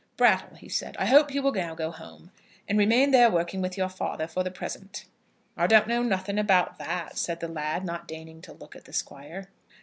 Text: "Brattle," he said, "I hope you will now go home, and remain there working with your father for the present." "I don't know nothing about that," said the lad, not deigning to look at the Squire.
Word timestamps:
"Brattle," 0.17 0.55
he 0.57 0.67
said, 0.67 0.97
"I 0.97 1.05
hope 1.05 1.31
you 1.31 1.43
will 1.43 1.51
now 1.53 1.75
go 1.75 1.91
home, 1.91 2.31
and 2.67 2.75
remain 2.79 3.11
there 3.11 3.29
working 3.29 3.61
with 3.61 3.77
your 3.77 3.87
father 3.87 4.25
for 4.27 4.41
the 4.43 4.49
present." 4.49 5.05
"I 5.55 5.67
don't 5.67 5.85
know 5.87 6.01
nothing 6.01 6.39
about 6.39 6.79
that," 6.79 7.19
said 7.19 7.39
the 7.39 7.47
lad, 7.47 7.85
not 7.85 8.07
deigning 8.07 8.41
to 8.41 8.53
look 8.53 8.75
at 8.75 8.85
the 8.85 8.93
Squire. 8.93 9.49